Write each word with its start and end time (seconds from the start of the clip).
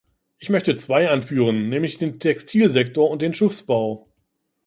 Ich 0.39 0.49
möchte 0.49 0.75
zwei 0.77 1.09
anführen, 1.11 1.69
nämlich 1.69 1.99
den 1.99 2.17
Textilsektor 2.19 3.07
und 3.07 3.21
den 3.21 3.35
Schiffsbau. 3.35 4.07